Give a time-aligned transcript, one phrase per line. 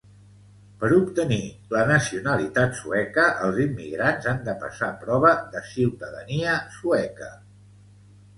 [0.83, 1.37] Per obtenir
[1.73, 7.31] la nacionalitat sueca els immigrants han de passar prova de ciutadania sueca